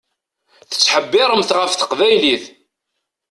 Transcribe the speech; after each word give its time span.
Tettḥebbiṛemt 0.69 1.49
ɣef 1.59 1.73
teqbaylit. 1.75 2.43